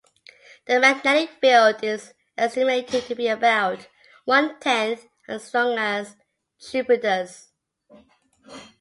The 0.65 0.79
magnetic 0.79 1.29
field 1.39 1.83
is 1.83 2.15
estimated 2.35 3.03
to 3.03 3.13
be 3.13 3.27
about 3.27 3.87
one 4.25 4.59
tenth 4.59 5.05
as 5.27 5.43
strong 5.43 5.77
as 5.77 6.15
Jupiter's. 6.59 7.49